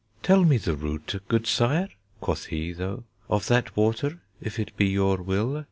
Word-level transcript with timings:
'Telle 0.23 0.45
me 0.45 0.57
the 0.57 0.73
rootè, 0.73 1.19
good 1.27 1.45
sire,' 1.45 1.89
quod 2.21 2.39
he 2.49 2.73
tho, 2.73 3.03
Of 3.29 3.45
that 3.49 3.77
water, 3.77 4.19
if 4.41 4.57
it 4.57 4.75
be 4.75 4.87
yourè 4.95 5.23
wille.' 5.23 5.59